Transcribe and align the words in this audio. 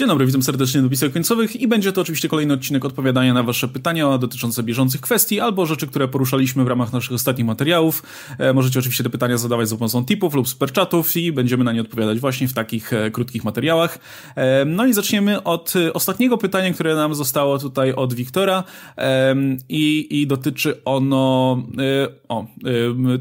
Dzień 0.00 0.08
dobry, 0.08 0.26
witam 0.26 0.42
serdecznie 0.42 0.82
do 0.82 0.88
pisek 0.88 1.12
końcowych 1.12 1.56
i 1.56 1.68
będzie 1.68 1.92
to 1.92 2.00
oczywiście 2.00 2.28
kolejny 2.28 2.54
odcinek 2.54 2.84
odpowiadania 2.84 3.34
na 3.34 3.42
wasze 3.42 3.68
pytania 3.68 4.18
dotyczące 4.18 4.62
bieżących 4.62 5.00
kwestii 5.00 5.40
albo 5.40 5.66
rzeczy, 5.66 5.86
które 5.86 6.08
poruszaliśmy 6.08 6.64
w 6.64 6.66
ramach 6.66 6.92
naszych 6.92 7.12
ostatnich 7.12 7.46
materiałów. 7.46 8.02
E, 8.38 8.52
możecie 8.52 8.78
oczywiście 8.78 9.04
te 9.04 9.10
pytania 9.10 9.38
zadawać 9.38 9.68
za 9.68 9.76
pomocą 9.76 10.04
tipów 10.04 10.34
lub 10.34 10.48
superchatów 10.48 11.16
i 11.16 11.32
będziemy 11.32 11.64
na 11.64 11.72
nie 11.72 11.80
odpowiadać 11.80 12.18
właśnie 12.18 12.48
w 12.48 12.52
takich 12.52 12.92
e, 12.92 13.10
krótkich 13.10 13.44
materiałach. 13.44 13.98
E, 14.36 14.64
no 14.64 14.86
i 14.86 14.92
zaczniemy 14.92 15.42
od 15.42 15.74
e, 15.76 15.92
ostatniego 15.92 16.38
pytania, 16.38 16.72
które 16.72 16.94
nam 16.94 17.14
zostało 17.14 17.58
tutaj 17.58 17.92
od 17.92 18.14
Wiktora 18.14 18.64
e, 18.96 19.36
i, 19.68 20.20
i 20.20 20.26
dotyczy 20.26 20.84
ono 20.84 21.62
e, 21.78 22.08
o, 22.28 22.46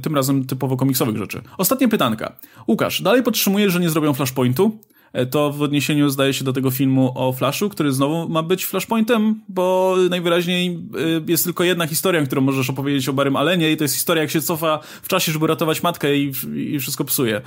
tym 0.02 0.16
razem 0.16 0.46
typowo 0.46 0.78
komiksowych 0.78 1.18
rzeczy. 1.18 1.42
Ostatnie 1.58 1.88
pytanka. 1.88 2.36
Łukasz, 2.68 3.02
dalej 3.02 3.24
podtrzymujesz, 3.24 3.74
że 3.74 3.80
nie 3.80 3.90
zrobią 3.90 4.14
flashpointu? 4.14 4.80
E, 5.14 5.26
to 5.26 5.52
w 5.52 5.62
odniesieniu 5.62 6.10
zdaje 6.10 6.34
się 6.34 6.44
do 6.44 6.54
tego 6.54 6.72
filmu 6.72 7.12
o 7.16 7.34
Flashu, 7.34 7.70
który 7.70 7.94
znowu 7.94 8.30
ma 8.30 8.44
być 8.44 8.66
Flashpointem, 8.66 9.42
bo 9.50 9.96
najwyraźniej 10.10 10.68
e, 10.68 11.32
jest 11.32 11.44
tylko 11.44 11.64
jedna 11.64 11.88
historia, 11.88 12.26
którą 12.26 12.42
możesz 12.42 12.70
opowiedzieć 12.70 13.10
o 13.10 13.14
Barym 13.14 13.36
Alenie 13.36 13.72
i 13.72 13.78
to 13.78 13.84
jest 13.84 13.96
historia, 13.96 14.22
jak 14.22 14.32
się 14.32 14.42
cofa 14.42 14.80
w 15.02 15.08
czasie, 15.08 15.32
żeby 15.32 15.48
ratować 15.48 15.84
matkę 15.84 16.16
i, 16.16 16.32
i 16.56 16.80
wszystko 16.80 17.04
psuje. 17.06 17.42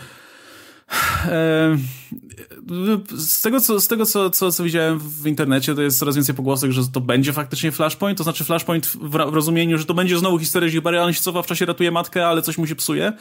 Z 3.16 3.42
tego, 3.42 3.60
co, 3.60 3.80
z 3.80 3.88
tego 3.88 4.06
co, 4.06 4.30
co, 4.30 4.52
co 4.52 4.64
widziałem 4.64 4.98
w 4.98 5.26
internecie, 5.26 5.74
to 5.74 5.82
jest 5.82 5.98
coraz 5.98 6.16
więcej 6.16 6.34
pogłosek, 6.34 6.70
że 6.70 6.82
to 6.92 7.00
będzie 7.00 7.32
faktycznie 7.32 7.72
Flashpoint, 7.72 8.18
to 8.18 8.24
znaczy 8.24 8.44
Flashpoint 8.44 8.86
w, 8.86 9.14
rozumieniu, 9.14 9.78
że 9.78 9.84
to 9.84 9.94
będzie 9.94 10.18
znowu 10.18 10.38
historia, 10.38 10.80
Barry 10.80 11.00
Allen 11.00 11.14
się 11.14 11.20
cofa 11.20 11.42
w 11.42 11.46
czasie, 11.46 11.66
ratuje 11.66 11.90
matkę, 11.90 12.26
ale 12.26 12.42
coś 12.42 12.58
mu 12.58 12.66
się 12.66 12.74
psuje. 12.74 13.12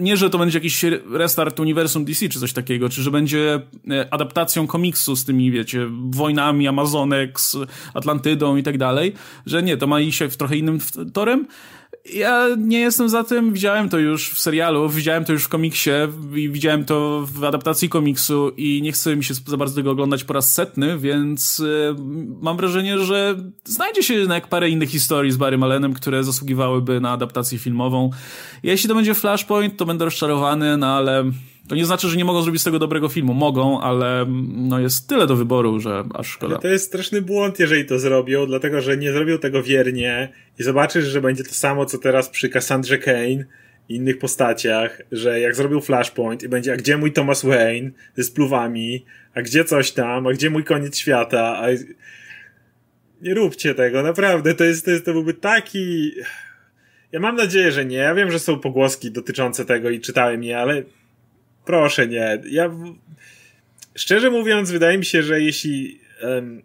Nie, 0.00 0.16
że 0.16 0.30
to 0.30 0.38
będzie 0.38 0.58
jakiś 0.58 0.84
restart 1.10 1.60
uniwersum 1.60 2.04
DC 2.04 2.28
czy 2.28 2.40
coś 2.40 2.52
takiego, 2.52 2.88
czy 2.88 3.02
że 3.02 3.10
będzie 3.10 3.60
e, 3.90 4.14
adaptacją 4.14 4.66
komiksu 4.66 5.16
z 5.16 5.24
tymi, 5.24 5.50
wiecie, 5.50 5.86
wojnami 6.10 6.68
Amazonek, 6.68 7.40
z 7.40 7.56
Atlantydą 7.94 8.56
i 8.56 8.62
tak 8.62 8.78
dalej, 8.78 9.12
że 9.46 9.62
nie, 9.62 9.76
to 9.76 9.86
ma 9.86 10.00
iść 10.00 10.22
w 10.22 10.36
trochę 10.36 10.56
innym 10.56 10.78
torem. 11.12 11.46
Ja 12.12 12.48
nie 12.58 12.80
jestem 12.80 13.08
za 13.08 13.24
tym, 13.24 13.52
widziałem 13.52 13.88
to 13.88 13.98
już 13.98 14.30
w 14.30 14.40
serialu, 14.40 14.88
widziałem 14.88 15.24
to 15.24 15.32
już 15.32 15.44
w 15.44 15.48
komiksie 15.48 15.90
i 16.34 16.48
widziałem 16.48 16.84
to 16.84 17.26
w 17.32 17.44
adaptacji 17.44 17.88
komiksu 17.88 18.52
i 18.56 18.82
nie 18.82 18.92
chcę 18.92 19.16
mi 19.16 19.24
się 19.24 19.34
za 19.34 19.56
bardzo 19.56 19.76
tego 19.76 19.90
oglądać 19.90 20.24
po 20.24 20.32
raz 20.32 20.52
setny, 20.52 20.98
więc 20.98 21.60
y, 21.60 21.94
mam 22.40 22.56
wrażenie, 22.56 22.98
że 22.98 23.36
znajdzie 23.64 24.02
się 24.02 24.14
jednak 24.14 24.48
parę 24.48 24.70
innych 24.70 24.90
historii 24.90 25.32
z 25.32 25.36
Barrym 25.36 25.62
Allenem, 25.62 25.94
które 25.94 26.24
zasługiwałyby 26.24 27.00
na 27.00 27.10
adaptację 27.10 27.58
filmową. 27.58 28.10
Jeśli 28.62 28.88
to 28.88 28.94
będzie 28.94 29.14
Flashpoint, 29.14 29.76
to 29.76 29.86
będę 29.86 30.04
rozczarowany, 30.04 30.76
no 30.76 30.86
ale 30.86 31.24
to 31.68 31.74
nie 31.74 31.86
znaczy, 31.86 32.08
że 32.08 32.16
nie 32.16 32.24
mogą 32.24 32.42
zrobić 32.42 32.60
z 32.60 32.64
tego 32.64 32.78
dobrego 32.78 33.08
filmu. 33.08 33.34
Mogą, 33.34 33.80
ale 33.80 34.26
no 34.48 34.80
jest 34.80 35.08
tyle 35.08 35.26
do 35.26 35.36
wyboru, 35.36 35.80
że 35.80 36.04
aż 36.14 36.26
szkoda. 36.26 36.58
to 36.58 36.68
jest 36.68 36.84
straszny 36.84 37.22
błąd, 37.22 37.58
jeżeli 37.58 37.84
to 37.84 37.98
zrobią, 37.98 38.46
dlatego 38.46 38.80
że 38.80 38.96
nie 38.96 39.12
zrobią 39.12 39.38
tego 39.38 39.62
wiernie 39.62 40.32
i 40.58 40.62
zobaczysz, 40.62 41.04
że 41.04 41.20
będzie 41.20 41.44
to 41.44 41.54
samo, 41.54 41.86
co 41.86 41.98
teraz 41.98 42.28
przy 42.28 42.48
Cassandra 42.48 42.98
Kane 42.98 43.44
i 43.88 43.96
innych 43.96 44.18
postaciach, 44.18 45.02
że 45.12 45.40
jak 45.40 45.54
zrobił 45.54 45.80
Flashpoint 45.80 46.42
i 46.42 46.48
będzie, 46.48 46.72
a 46.72 46.76
gdzie 46.76 46.96
mój 46.96 47.12
Thomas 47.12 47.44
Wayne 47.44 47.90
ze 48.16 48.24
spluwami, 48.24 49.04
a 49.34 49.42
gdzie 49.42 49.64
coś 49.64 49.92
tam, 49.92 50.26
a 50.26 50.32
gdzie 50.32 50.50
mój 50.50 50.64
koniec 50.64 50.98
świata, 50.98 51.58
a... 51.58 51.66
Nie 53.22 53.34
róbcie 53.34 53.74
tego, 53.74 54.02
naprawdę, 54.02 54.54
to 54.54 54.64
jest, 54.64 54.84
to, 54.84 54.90
jest, 54.90 55.04
to 55.04 55.12
byłby 55.12 55.34
taki... 55.34 56.12
Ja 57.12 57.20
mam 57.20 57.36
nadzieję, 57.36 57.72
że 57.72 57.84
nie. 57.84 57.96
Ja 57.96 58.14
wiem, 58.14 58.30
że 58.30 58.38
są 58.38 58.58
pogłoski 58.58 59.10
dotyczące 59.10 59.64
tego 59.64 59.90
i 59.90 60.00
czytałem 60.00 60.44
je, 60.44 60.58
ale 60.58 60.82
Proszę 61.64 62.08
nie. 62.08 62.42
Ja 62.50 62.70
szczerze 63.94 64.30
mówiąc, 64.30 64.70
wydaje 64.70 64.98
mi 64.98 65.04
się, 65.04 65.22
że 65.22 65.40
jeśli 65.40 66.00
um, 66.22 66.62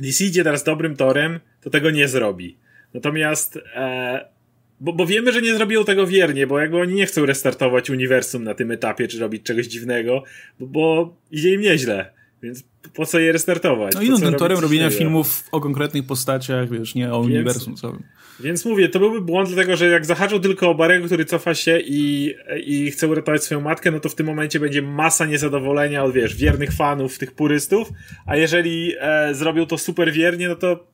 DC 0.00 0.24
idzie 0.24 0.44
teraz 0.44 0.64
dobrym 0.64 0.96
torem, 0.96 1.40
to 1.60 1.70
tego 1.70 1.90
nie 1.90 2.08
zrobi. 2.08 2.56
Natomiast 2.94 3.58
e, 3.74 4.36
bo, 4.80 4.92
bo 4.92 5.06
wiemy, 5.06 5.32
że 5.32 5.42
nie 5.42 5.54
zrobią 5.54 5.84
tego 5.84 6.06
wiernie, 6.06 6.46
bo 6.46 6.60
jakby 6.60 6.80
oni 6.80 6.94
nie 6.94 7.06
chcą 7.06 7.26
restartować 7.26 7.90
uniwersum 7.90 8.44
na 8.44 8.54
tym 8.54 8.70
etapie, 8.70 9.08
czy 9.08 9.18
robić 9.18 9.42
czegoś 9.42 9.66
dziwnego, 9.66 10.22
bo, 10.60 10.66
bo 10.66 11.16
idzie 11.30 11.54
im 11.54 11.60
nieźle. 11.60 12.15
Więc 12.42 12.64
po 12.94 13.06
co 13.06 13.18
je 13.18 13.32
restartować? 13.32 13.94
No 13.94 14.02
i 14.02 14.20
tym 14.20 14.34
torem 14.34 14.58
robienia 14.58 14.90
filmów 14.90 15.44
o 15.52 15.60
konkretnych 15.60 16.06
postaciach, 16.06 16.70
wiesz, 16.70 16.94
nie 16.94 17.12
o 17.12 17.22
Więc... 17.22 17.26
uniwersum 17.26 17.76
całym. 17.76 18.02
Więc 18.40 18.64
mówię, 18.64 18.88
to 18.88 18.98
byłby 18.98 19.20
błąd, 19.20 19.48
dlatego 19.48 19.76
że 19.76 19.88
jak 19.88 20.06
zahaczą 20.06 20.40
tylko 20.40 20.70
o 20.70 20.74
Barego, 20.74 21.06
który 21.06 21.24
cofa 21.24 21.54
się 21.54 21.78
i, 21.80 22.34
i 22.64 22.90
chce 22.90 23.08
uratować 23.08 23.44
swoją 23.44 23.60
matkę, 23.60 23.90
no 23.90 24.00
to 24.00 24.08
w 24.08 24.14
tym 24.14 24.26
momencie 24.26 24.60
będzie 24.60 24.82
masa 24.82 25.26
niezadowolenia 25.26 26.04
od, 26.04 26.12
wiesz, 26.12 26.36
wiernych 26.36 26.72
fanów, 26.72 27.18
tych 27.18 27.32
purystów, 27.32 27.88
a 28.26 28.36
jeżeli 28.36 28.92
e, 29.00 29.34
zrobią 29.34 29.66
to 29.66 29.78
super 29.78 30.12
wiernie, 30.12 30.48
no 30.48 30.56
to 30.56 30.86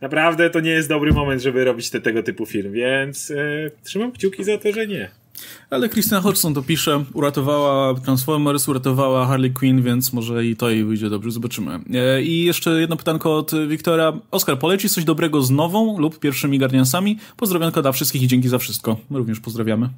naprawdę 0.00 0.50
to 0.50 0.60
nie 0.60 0.70
jest 0.70 0.88
dobry 0.88 1.12
moment, 1.12 1.42
żeby 1.42 1.64
robić 1.64 1.90
te, 1.90 2.00
tego 2.00 2.22
typu 2.22 2.46
film, 2.46 2.72
więc 2.72 3.30
e, 3.30 3.70
trzymam 3.84 4.12
kciuki 4.12 4.44
za 4.44 4.58
to, 4.58 4.72
że 4.72 4.86
nie. 4.86 5.10
Ale 5.70 5.88
Christina 5.88 6.20
Hodgson 6.20 6.54
to 6.54 6.62
pisze, 6.62 7.04
uratowała 7.14 7.94
Transformers, 7.94 8.68
uratowała 8.68 9.26
Harley 9.26 9.50
Quinn, 9.50 9.82
więc 9.82 10.12
może 10.12 10.44
i 10.44 10.56
to 10.56 10.70
jej 10.70 10.84
wyjdzie 10.84 11.10
dobrze, 11.10 11.30
zobaczymy. 11.30 11.80
E, 11.94 12.22
I 12.22 12.44
jeszcze 12.44 12.80
jedno 12.80 12.96
pytanko 12.96 13.36
od 13.36 13.52
Wiktora. 13.68 14.12
Oskar, 14.30 14.58
poleci 14.58 14.88
coś 14.88 15.04
dobrego 15.04 15.42
z 15.42 15.50
nową 15.50 15.98
lub 15.98 16.18
pierwszymi 16.18 16.58
Guardiansami? 16.58 17.18
Pozdrowionko 17.36 17.82
dla 17.82 17.92
wszystkich 17.92 18.22
i 18.22 18.26
dzięki 18.26 18.48
za 18.48 18.58
wszystko. 18.58 18.96
My 19.10 19.18
również 19.18 19.40
pozdrawiamy. 19.40 19.88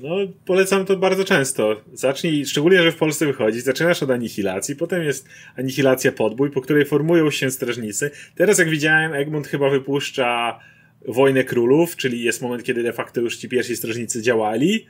No, 0.00 0.16
polecam 0.46 0.84
to 0.84 0.96
bardzo 0.96 1.24
często. 1.24 1.76
Zacznij, 1.92 2.46
szczególnie, 2.46 2.82
że 2.82 2.92
w 2.92 2.96
Polsce 2.96 3.26
wychodzi, 3.26 3.60
zaczynasz 3.60 4.02
od 4.02 4.10
anihilacji, 4.10 4.76
potem 4.76 5.02
jest 5.02 5.28
anihilacja 5.58 6.12
podbój, 6.12 6.50
po 6.50 6.60
której 6.60 6.84
formują 6.84 7.30
się 7.30 7.50
strażnicy. 7.50 8.10
Teraz, 8.34 8.58
jak 8.58 8.70
widziałem, 8.70 9.14
Egmont 9.14 9.46
chyba 9.46 9.70
wypuszcza 9.70 10.58
Wojnę 11.08 11.44
Królów, 11.44 11.96
czyli 11.96 12.22
jest 12.22 12.42
moment, 12.42 12.62
kiedy 12.62 12.82
de 12.82 12.92
facto 12.92 13.20
już 13.20 13.36
ci 13.36 13.48
pierwsi 13.48 13.76
strażnicy 13.76 14.22
działali, 14.22 14.86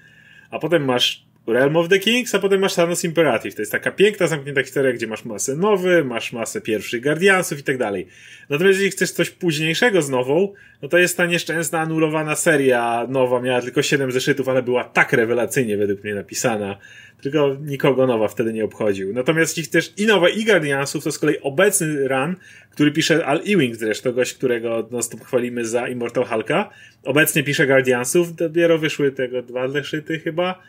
a 0.50 0.59
potem 0.59 0.84
masz 0.84 1.25
Realm 1.46 1.76
of 1.76 1.88
the 1.88 1.98
Kings, 1.98 2.34
a 2.34 2.38
potem 2.38 2.60
masz 2.60 2.74
Thanos 2.74 3.04
Imperative. 3.04 3.54
To 3.54 3.62
jest 3.62 3.72
taka 3.72 3.90
piękna, 3.90 4.26
zamknięta 4.26 4.62
historia, 4.62 4.92
gdzie 4.92 5.06
masz 5.06 5.24
masę 5.24 5.56
nowy, 5.56 6.04
masz 6.04 6.32
masę 6.32 6.60
pierwszych 6.60 7.02
Guardiansów 7.02 7.58
i 7.58 7.62
tak 7.62 7.78
dalej. 7.78 8.06
Natomiast 8.50 8.74
jeżeli 8.74 8.90
chcesz 8.90 9.10
coś 9.10 9.30
późniejszego 9.30 10.02
z 10.02 10.10
nową, 10.10 10.52
no 10.82 10.88
to 10.88 10.98
jest 10.98 11.16
ta 11.16 11.26
nieszczęsna, 11.26 11.80
anulowana 11.80 12.34
seria 12.34 13.06
nowa, 13.08 13.40
miała 13.40 13.62
tylko 13.62 13.82
7 13.82 14.12
zeszytów, 14.12 14.48
ale 14.48 14.62
była 14.62 14.84
tak 14.84 15.12
rewelacyjnie 15.12 15.76
według 15.76 16.04
mnie 16.04 16.14
napisana, 16.14 16.78
tylko 17.22 17.56
nikogo 17.60 18.06
nowa 18.06 18.28
wtedy 18.28 18.52
nie 18.52 18.64
obchodził. 18.64 19.12
Natomiast 19.12 19.56
jeśli 19.56 19.70
chcesz 19.70 19.92
i 19.96 20.06
nowe, 20.06 20.30
i 20.30 20.44
Guardiansów, 20.44 21.04
to 21.04 21.12
z 21.12 21.18
kolei 21.18 21.38
obecny 21.40 22.08
run, 22.08 22.36
który 22.70 22.92
pisze 22.92 23.26
Al 23.26 23.40
Ewing 23.46 23.76
zresztą, 23.76 24.12
gość, 24.12 24.34
którego 24.34 24.88
no 24.90 25.02
stop 25.02 25.24
chwalimy 25.24 25.64
za 25.64 25.88
Immortal 25.88 26.24
Hulka, 26.24 26.70
obecnie 27.04 27.42
pisze 27.42 27.66
Guardiansów, 27.66 28.36
dopiero 28.36 28.78
wyszły 28.78 29.12
tego 29.12 29.42
dwa 29.42 29.68
zeszyty 29.68 30.18
chyba, 30.18 30.62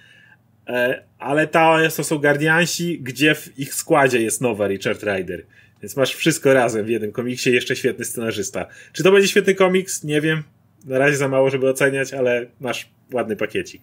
ale 1.19 1.47
to, 1.47 1.77
to 1.95 2.03
są 2.03 2.17
Guardiansi, 2.17 2.99
gdzie 2.99 3.35
w 3.35 3.59
ich 3.59 3.73
składzie 3.73 4.21
jest 4.21 4.41
nowa 4.41 4.67
Richard 4.67 5.03
Rider. 5.03 5.43
Więc 5.81 5.95
masz 5.95 6.15
wszystko 6.15 6.53
razem 6.53 6.85
w 6.85 6.89
jednym 6.89 7.11
komiksie, 7.11 7.51
jeszcze 7.51 7.75
świetny 7.75 8.05
scenarzysta. 8.05 8.67
Czy 8.93 9.03
to 9.03 9.11
będzie 9.11 9.27
świetny 9.27 9.55
komiks? 9.55 10.03
Nie 10.03 10.21
wiem. 10.21 10.43
Na 10.85 10.97
razie 10.97 11.17
za 11.17 11.27
mało, 11.27 11.49
żeby 11.49 11.69
oceniać, 11.69 12.13
ale 12.13 12.45
masz 12.59 12.89
ładny 13.13 13.35
pakiecik. 13.35 13.81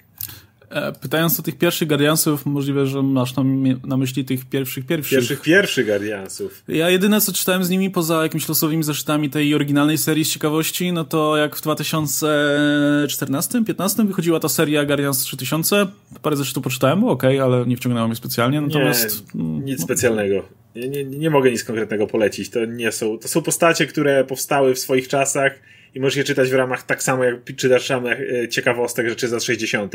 E, 0.71 0.93
pytając 0.93 1.41
o 1.41 1.43
tych 1.43 1.59
pierwszych 1.59 1.89
Guardiansów, 1.89 2.47
możliwe, 2.47 2.87
że 2.87 3.03
masz 3.03 3.37
na, 3.37 3.43
na 3.85 3.97
myśli 3.97 4.25
tych 4.25 4.45
pierwszych 4.45 4.87
pierwszych. 4.87 5.19
Pierwszych 5.19 5.41
pierwszych 5.41 5.87
Guardiansów. 5.87 6.63
Ja 6.69 6.91
jedyne, 6.91 7.21
co 7.21 7.33
czytałem 7.33 7.65
z 7.65 7.71
nimi, 7.71 7.91
poza 7.91 8.23
jakimiś 8.23 8.49
losowymi 8.49 8.83
zeszytami 8.83 9.31
tej 9.31 9.55
oryginalnej 9.55 9.99
serii 9.99 10.25
z 10.25 10.33
ciekawości, 10.33 10.93
no 10.93 11.05
to 11.05 11.37
jak 11.37 11.57
w 11.57 11.63
2014-15 11.63 14.07
wychodziła 14.07 14.41
ta 14.41 14.49
seria 14.49 14.85
Guardians 14.85 15.19
3000, 15.19 15.87
parę 16.23 16.37
zeszytów 16.37 16.65
poczytałem, 16.65 17.05
okej, 17.05 17.41
okay, 17.41 17.55
ale 17.55 17.67
nie 17.67 17.77
wciągnęło 17.77 18.07
mnie 18.07 18.17
specjalnie, 18.17 18.61
natomiast... 18.61 19.35
Nie, 19.35 19.45
nic 19.45 19.83
specjalnego. 19.83 20.43
Nie, 20.77 20.89
nie, 20.89 21.05
nie 21.05 21.31
mogę 21.31 21.51
nic 21.51 21.65
konkretnego 21.65 22.07
polecić. 22.07 22.51
To 22.51 22.65
nie 22.65 22.93
są, 22.93 23.19
to 23.19 23.28
są 23.28 23.43
postacie, 23.43 23.87
które 23.87 24.25
powstały 24.25 24.75
w 24.75 24.78
swoich 24.78 25.09
czasach 25.09 25.59
i 25.95 26.01
możesz 26.01 26.17
je 26.17 26.25
czytać 26.25 26.51
w 26.51 26.55
ramach 26.55 26.83
tak 26.83 27.03
samo, 27.03 27.25
jak 27.25 27.35
czytasz 27.57 27.87
samych 27.87 28.19
e, 28.21 28.49
ciekawostek 28.49 29.09
rzeczy 29.09 29.29
za 29.29 29.41
60. 29.41 29.93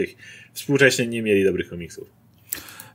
Współcześnie 0.53 1.07
nie 1.07 1.21
mieli 1.21 1.43
dobrych 1.43 1.69
komiksów. 1.69 2.07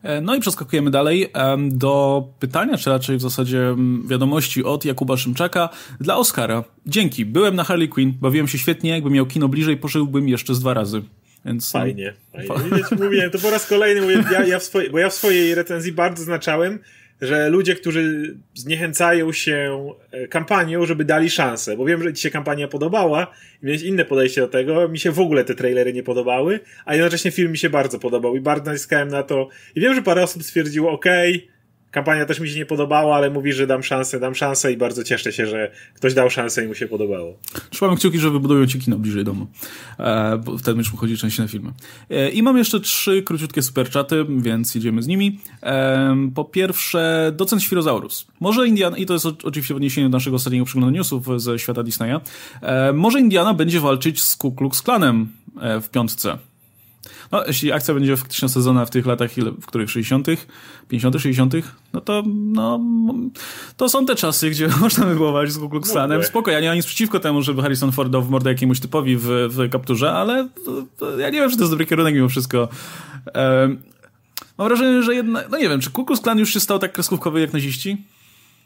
E, 0.03 0.21
no 0.21 0.35
i 0.35 0.41
przeskakujemy 0.41 0.91
dalej 0.91 1.29
do 1.69 2.25
pytania, 2.41 2.79
czy 2.79 2.91
raczej 2.91 3.17
w 3.17 3.21
zasadzie 3.21 3.77
wiadomości 4.07 4.65
od 4.65 4.85
Jakuba 4.85 5.17
Szymczaka 5.17 5.69
dla 6.01 6.17
Oscara. 6.17 6.65
Dzięki, 6.87 7.25
byłem 7.25 7.57
na 7.57 7.65
Harley 7.65 7.89
Quinn, 7.89 8.15
bawiłem 8.21 8.49
się 8.49 8.59
świetnie, 8.59 8.91
jakbym 8.91 9.13
miał 9.13 9.27
kino 9.27 9.49
bliżej, 9.49 9.77
pożyłbym 9.77 10.29
jeszcze 10.29 10.55
z 10.55 10.61
dwa 10.61 10.75
razy. 10.75 11.03
Więc, 11.45 11.73
fajnie, 11.73 12.15
fajnie. 12.33 12.85
Mówię, 13.05 13.31
to 13.31 13.39
po 13.39 13.51
raz 13.51 13.67
kolejny 13.67 14.01
mówię, 14.01 14.25
ja, 14.33 14.47
ja 14.47 14.59
w 14.59 14.63
swojej, 14.63 14.91
bo 14.91 14.99
ja 14.99 15.09
w 15.09 15.15
swojej 15.15 15.55
recenzji 15.55 15.93
bardzo 15.93 16.25
znaczałem, 16.25 16.79
że 17.21 17.49
ludzie, 17.49 17.75
którzy 17.75 18.35
zniechęcają 18.55 19.33
się 19.33 19.89
e, 20.11 20.29
kampanią, 20.29 20.87
żeby 20.87 21.05
dali 21.05 21.31
szansę, 21.31 21.77
bo 21.77 21.85
wiem, 21.85 22.03
że 22.03 22.13
ci 22.13 22.23
się 22.23 22.31
kampania 22.31 22.69
podobała 22.69 23.31
i 23.63 23.87
inne 23.87 24.05
podejście 24.05 24.41
do 24.41 24.49
tego, 24.49 24.89
mi 24.89 24.99
się 24.99 25.13
w 25.13 25.21
ogóle 25.21 25.45
te 25.45 25.55
trailery 25.55 25.93
nie 25.93 26.03
podobały, 26.03 26.61
a 26.85 26.95
jednocześnie 26.95 27.31
film 27.31 27.53
mi 27.53 27.59
się 27.59 27.71
bardzo 27.71 27.99
podobał 27.99 28.37
i 28.37 28.41
bardzo 28.41 28.71
naciskałem 28.71 29.09
na 29.09 29.23
to. 29.23 29.49
I 29.75 29.81
wiem, 29.81 29.95
że 29.95 30.03
parę 30.03 30.23
osób 30.23 30.43
stwierdziło, 30.43 30.91
okej, 30.91 31.37
okay, 31.37 31.54
kampania 31.95 32.27
też 32.27 32.41
mi 32.41 32.49
się 32.49 32.57
nie 32.57 32.67
podobała, 32.67 33.17
ale 33.17 33.31
mówi, 33.31 33.53
że 33.53 33.67
dam 33.67 33.83
szansę, 33.83 34.21
dam 34.21 34.35
szansę 34.35 34.73
i 34.73 34.77
bardzo 34.77 35.05
cieszę 35.05 35.33
się, 35.33 35.47
że 35.47 35.71
ktoś 35.95 36.15
dał 36.15 36.31
szansę 36.31 36.65
i 36.65 36.69
mu 36.69 36.75
się 36.75 36.89
podobało. 36.89 37.39
Trzymam 37.71 37.97
kciuki, 37.97 38.19
że 38.19 38.31
wybudują 38.31 38.67
ci 38.67 38.79
kino 38.79 38.99
bliżej 38.99 39.25
domu. 39.25 39.47
E, 39.99 40.39
bo 40.39 40.59
wtedy 40.59 40.75
będziesz 40.75 40.93
chodzić 40.93 41.21
częściej 41.21 41.45
na 41.45 41.49
filmy. 41.49 41.73
E, 42.11 42.31
I 42.31 42.43
mam 42.43 42.59
jeszcze 42.59 42.81
trzy 42.81 43.23
króciutkie 43.23 43.63
superczaty, 43.63 44.27
więc 44.39 44.77
idziemy 44.77 45.03
z 45.03 45.07
nimi. 45.07 45.41
E, 45.63 46.17
po 46.35 46.45
pierwsze, 46.45 47.33
docent 47.37 47.63
Świrozaurus. 47.63 48.27
Może 48.41 48.69
Indiana, 48.69 48.97
i 48.97 49.07
to 49.07 49.13
jest 49.13 49.27
oczywiście 49.27 49.75
w 49.75 49.77
odniesieniu 49.77 50.09
do 50.09 50.17
naszego 50.17 50.37
ostatniego 50.37 50.65
przeglądu 50.65 50.97
newsów 50.97 51.43
ze 51.43 51.59
świata 51.59 51.83
Disneya, 51.83 52.21
e, 52.63 52.93
może 52.93 53.21
Indiana 53.21 53.55
będzie 53.55 53.81
walczyć 53.81 54.23
z 54.23 54.37
Ku 54.37 54.53
Klux 54.53 54.83
Klanem 54.83 55.29
e, 55.61 55.81
w 55.81 55.91
piątce. 55.91 56.39
No, 57.33 57.47
jeśli 57.47 57.73
akcja 57.73 57.95
będzie 57.95 58.17
faktycznie 58.17 58.49
sezona 58.49 58.87
w 58.87 58.91
tych 58.91 59.07
latach, 59.07 59.39
ile, 59.39 59.51
w 59.51 59.67
których 59.67 59.91
60., 59.91 60.27
50., 60.89 61.17
60., 61.21 61.55
no 61.93 62.01
to 62.01 62.23
no, 62.27 62.81
to 63.77 63.89
są 63.89 64.07
te 64.07 64.15
czasy, 64.15 64.51
gdzie 64.51 64.69
można 64.81 65.07
by 65.07 65.15
było 65.15 65.33
walczyć 65.33 65.55
z 65.55 65.59
Ku 65.59 65.69
Klux 65.69 65.91
Klanem. 65.91 66.25
Spoko, 66.25 66.51
ja 66.51 66.61
nie 66.61 66.69
mam 66.69 66.77
nic 66.77 66.87
przeciwko 66.87 67.21
temu, 67.21 67.43
żeby 67.43 67.63
Harrison 67.63 67.93
Ford 67.93 68.11
dał 68.11 68.23
w 68.23 68.31
mordę 68.31 68.51
jakiemuś 68.51 68.81
typowi 68.81 69.17
w, 69.17 69.27
w 69.27 69.71
kapturze, 69.71 70.13
ale 70.13 70.49
to, 70.65 70.85
to 70.99 71.19
ja 71.19 71.31
nie 71.31 71.41
wiem, 71.41 71.51
czy 71.51 71.57
to 71.57 71.63
jest 71.63 71.73
dobry 71.73 71.87
kierunek 71.87 72.15
mimo 72.15 72.29
wszystko. 72.29 72.69
Um, 73.35 73.83
mam 74.59 74.69
wrażenie, 74.69 75.03
że 75.03 75.15
jednak, 75.15 75.51
no 75.51 75.59
nie 75.59 75.69
wiem, 75.69 75.81
czy 75.81 75.91
Ku 75.91 76.05
Klux 76.05 76.21
Klan 76.21 76.39
już 76.39 76.53
się 76.53 76.61
stał 76.61 76.79
tak 76.79 76.93
kreskówkowy 76.93 77.41
jak 77.41 77.53
naziści? 77.53 78.05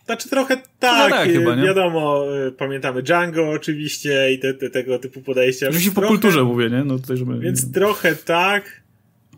Znaczy 0.09 0.29
trochę 0.29 0.57
tak, 0.79 1.11
tak 1.11 1.29
chyba, 1.31 1.55
nie? 1.55 1.63
wiadomo, 1.63 2.25
y, 2.47 2.53
pamiętamy 2.53 3.03
Django 3.03 3.51
oczywiście 3.51 4.33
i 4.33 4.39
te, 4.39 4.55
te, 4.55 4.71
tego 4.71 4.99
typu 4.99 5.23
podejścia. 5.23 5.67
Oczywiście 5.67 5.93
po 5.93 6.03
kulturze 6.03 6.45
mówię, 6.45 6.71
nie? 6.71 6.85
No 6.85 6.99
tutaj, 6.99 7.17
żeby... 7.17 7.39
Więc 7.39 7.73
trochę 7.73 8.17
tak, 8.17 8.83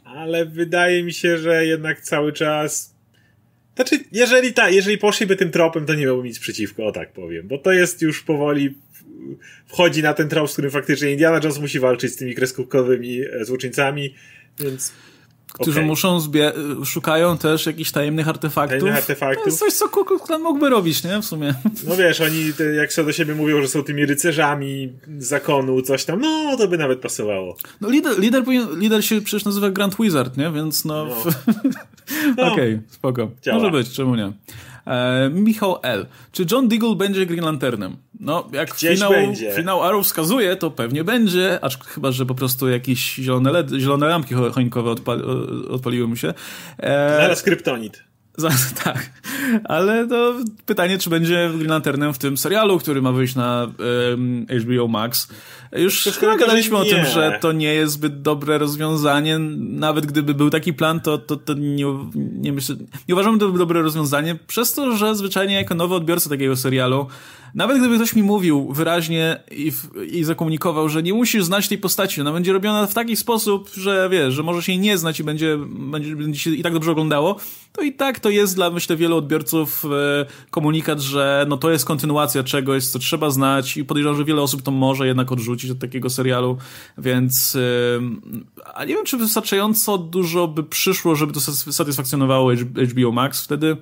ale 0.04 0.46
wydaje 0.46 1.04
mi 1.04 1.12
się, 1.12 1.38
że 1.38 1.66
jednak 1.66 2.00
cały 2.00 2.32
czas 2.32 2.94
znaczy, 3.74 4.04
jeżeli 4.12 4.52
ta, 4.52 4.70
jeżeli 4.70 4.98
poszliby 4.98 5.36
tym 5.36 5.50
tropem, 5.50 5.86
to 5.86 5.94
nie 5.94 6.04
miałbym 6.04 6.26
nic 6.26 6.38
przeciwko, 6.38 6.86
o 6.86 6.92
tak 6.92 7.12
powiem, 7.12 7.48
bo 7.48 7.58
to 7.58 7.72
jest 7.72 8.02
już 8.02 8.22
powoli 8.22 8.74
wchodzi 9.66 10.02
na 10.02 10.14
ten 10.14 10.28
trop, 10.28 10.50
z 10.50 10.52
którym 10.52 10.70
faktycznie 10.70 11.10
Indiana 11.10 11.40
Jones 11.44 11.58
musi 11.58 11.80
walczyć 11.80 12.12
z 12.12 12.16
tymi 12.16 12.34
kreskówkowymi 12.34 13.20
e, 13.20 13.44
złoczyńcami, 13.44 14.14
więc 14.58 14.92
którzy 15.52 15.78
okay. 15.78 15.86
muszą 15.86 16.18
zbie- 16.18 16.84
szukają 16.84 17.38
też 17.38 17.66
jakichś 17.66 17.90
tajemnych 17.90 18.28
artefaktów. 18.28 18.70
Tajemnych 18.70 18.96
artefaktów. 18.96 19.44
To 19.44 19.48
jest 19.48 19.58
coś, 19.58 19.72
co 19.72 19.88
Ku 19.88 20.18
Klan 20.18 20.42
mógłby 20.42 20.68
robić, 20.68 21.04
nie? 21.04 21.22
W 21.22 21.24
sumie. 21.24 21.54
No 21.88 21.96
wiesz, 21.96 22.20
oni 22.20 22.52
te, 22.52 22.64
jak 22.64 22.92
sobie 22.92 23.06
do 23.06 23.12
siebie 23.12 23.34
mówią, 23.34 23.62
że 23.62 23.68
są 23.68 23.82
tymi 23.82 24.06
rycerzami 24.06 24.92
zakonu, 25.18 25.82
coś 25.82 26.04
tam, 26.04 26.20
no 26.20 26.56
to 26.56 26.68
by 26.68 26.78
nawet 26.78 27.00
pasowało. 27.00 27.56
No 27.80 27.90
lider, 27.90 28.18
lider, 28.18 28.44
lider 28.76 29.04
się 29.04 29.20
przecież 29.20 29.44
nazywa 29.44 29.70
Grand 29.70 29.96
Wizard, 30.00 30.36
nie? 30.36 30.50
Więc 30.50 30.84
no... 30.84 31.04
no. 31.04 31.14
no. 32.36 32.52
Okej, 32.52 32.74
okay, 32.74 32.82
spoko. 32.90 33.30
Działa. 33.42 33.58
Może 33.58 33.70
być, 33.70 33.90
czemu 33.90 34.14
nie? 34.14 34.32
E, 34.86 35.30
Michał 35.30 35.78
L. 35.82 36.06
Czy 36.32 36.46
John 36.50 36.68
Diggle 36.68 36.94
będzie 36.94 37.26
Green 37.26 37.44
Lanternem? 37.44 37.96
No, 38.20 38.48
jak 38.52 38.74
finał, 38.74 39.12
finał 39.56 39.82
Arrow 39.82 40.06
wskazuje, 40.06 40.56
to 40.56 40.70
pewnie 40.70 41.04
będzie, 41.04 41.64
acz 41.64 41.84
chyba, 41.84 42.12
że 42.12 42.26
po 42.26 42.34
prostu 42.34 42.68
jakieś 42.68 43.14
zielone, 43.14 43.52
LED, 43.52 43.70
zielone 43.70 44.06
lampki 44.06 44.34
choinkowe 44.34 44.90
odpali, 44.90 45.22
odpaliły 45.70 46.08
mu 46.08 46.16
się. 46.16 46.34
E, 46.78 47.16
Zaraz 47.20 47.42
kryptonit. 47.42 48.09
Tak, 48.84 49.10
ale 49.64 50.08
to 50.08 50.34
pytanie, 50.66 50.98
czy 50.98 51.10
będzie 51.10 51.50
Green 51.54 51.70
Lanternem 51.70 52.14
w 52.14 52.18
tym 52.18 52.36
serialu, 52.36 52.78
który 52.78 53.02
ma 53.02 53.12
wyjść 53.12 53.34
na 53.34 53.68
um, 54.10 54.46
HBO 54.60 54.88
Max. 54.88 55.28
Już 55.72 56.08
chyba 56.20 56.36
gadaliśmy 56.36 56.76
o 56.76 56.84
tym, 56.84 57.04
że 57.04 57.38
to 57.40 57.52
nie 57.52 57.74
jest 57.74 57.92
zbyt 57.92 58.22
dobre 58.22 58.58
rozwiązanie. 58.58 59.38
Nawet 59.58 60.06
gdyby 60.06 60.34
był 60.34 60.50
taki 60.50 60.72
plan, 60.72 61.00
to, 61.00 61.18
to, 61.18 61.36
to 61.36 61.54
nie, 61.54 61.86
nie, 62.14 62.52
myślę, 62.52 62.76
nie 63.08 63.14
uważam, 63.14 63.34
że 63.34 63.40
to 63.40 63.48
by 63.48 63.58
dobre 63.58 63.82
rozwiązanie, 63.82 64.36
przez 64.46 64.72
to, 64.72 64.96
że 64.96 65.14
zwyczajnie 65.14 65.54
jako 65.54 65.74
nowy 65.74 65.94
odbiorca 65.94 66.30
takiego 66.30 66.56
serialu 66.56 67.06
nawet 67.54 67.78
gdyby 67.78 67.96
ktoś 67.96 68.14
mi 68.14 68.22
mówił 68.22 68.72
wyraźnie 68.72 69.40
i, 69.50 69.72
i 70.12 70.24
zakomunikował, 70.24 70.88
że 70.88 71.02
nie 71.02 71.14
musisz 71.14 71.44
znać 71.44 71.68
tej 71.68 71.78
postaci, 71.78 72.20
ona 72.20 72.32
będzie 72.32 72.52
robiona 72.52 72.86
w 72.86 72.94
taki 72.94 73.16
sposób, 73.16 73.70
że 73.74 74.08
wiesz, 74.12 74.34
że 74.34 74.42
możesz 74.42 74.68
jej 74.68 74.78
nie 74.78 74.98
znać 74.98 75.20
i 75.20 75.24
będzie, 75.24 75.58
będzie, 75.68 76.16
będzie 76.16 76.40
się 76.40 76.50
i 76.50 76.62
tak 76.62 76.72
dobrze 76.72 76.90
oglądało, 76.90 77.36
to 77.72 77.82
i 77.82 77.92
tak 77.92 78.20
to 78.20 78.30
jest 78.30 78.54
dla, 78.54 78.70
myślę, 78.70 78.96
wielu 78.96 79.16
odbiorców 79.16 79.84
e, 79.84 80.26
komunikat, 80.50 81.00
że 81.00 81.46
no 81.48 81.56
to 81.56 81.70
jest 81.70 81.84
kontynuacja 81.84 82.42
czegoś, 82.42 82.86
co 82.86 82.98
trzeba 82.98 83.30
znać 83.30 83.76
i 83.76 83.84
podejrzewam, 83.84 84.16
że 84.18 84.24
wiele 84.24 84.42
osób 84.42 84.62
to 84.62 84.70
może 84.70 85.06
jednak 85.06 85.32
odrzucić 85.32 85.70
od 85.70 85.78
takiego 85.78 86.10
serialu, 86.10 86.56
więc 86.98 87.56
e, 87.56 88.70
a 88.74 88.84
nie 88.84 88.94
wiem, 88.94 89.04
czy 89.04 89.16
wystarczająco 89.16 89.98
dużo 89.98 90.48
by 90.48 90.64
przyszło, 90.64 91.16
żeby 91.16 91.32
to 91.32 91.40
satysfakcjonowało 91.72 92.52
HBO 92.90 93.12
Max 93.12 93.44
wtedy. 93.44 93.76